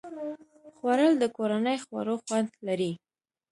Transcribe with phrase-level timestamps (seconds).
[0.77, 2.91] خوړل د کورني خواړو خوند لري